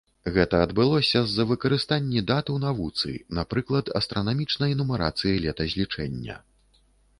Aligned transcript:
Гэта 0.35 0.59
адбылося 0.67 1.19
з-за 1.25 1.45
выкарыстанні 1.51 2.23
дат 2.31 2.49
у 2.55 2.55
навуцы, 2.65 3.13
напрыклад, 3.41 3.93
астранамічнай 4.01 4.77
нумарацыі 4.83 5.41
летазлічэння. 5.47 6.43